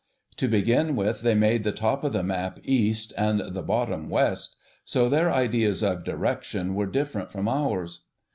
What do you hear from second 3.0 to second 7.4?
and the bottom west, so their ideas of direction were different